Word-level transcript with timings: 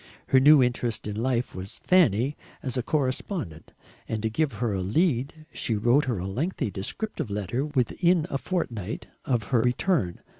Her 0.29 0.39
new 0.39 0.63
interest 0.63 1.05
in 1.07 1.15
life 1.15 1.53
was 1.53 1.77
Fanny 1.77 2.35
as 2.63 2.75
a 2.75 2.81
correspondent, 2.81 3.71
and 4.09 4.23
to 4.23 4.31
give 4.31 4.53
her 4.53 4.73
a 4.73 4.81
lead 4.81 5.45
she 5.53 5.75
wrote 5.75 6.05
her 6.05 6.17
a 6.17 6.25
lengthy 6.25 6.71
descriptive 6.71 7.29
letter 7.29 7.63
within 7.63 8.25
a 8.31 8.39
fortnight 8.39 9.05
of 9.25 9.43
her 9.49 9.61
return. 9.61 10.21